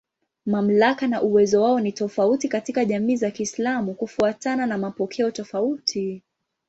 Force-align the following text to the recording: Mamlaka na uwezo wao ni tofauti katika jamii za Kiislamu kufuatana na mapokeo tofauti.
Mamlaka 0.45 1.07
na 1.07 1.21
uwezo 1.21 1.61
wao 1.61 1.79
ni 1.79 1.91
tofauti 1.91 2.47
katika 2.49 2.85
jamii 2.85 3.15
za 3.15 3.31
Kiislamu 3.31 3.93
kufuatana 3.93 4.65
na 4.67 4.77
mapokeo 4.77 5.31
tofauti. 5.31 6.21